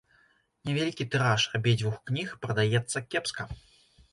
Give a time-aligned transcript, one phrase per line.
[0.69, 3.43] Невялікі тыраж абедзвюх кніг прадаецца кепска.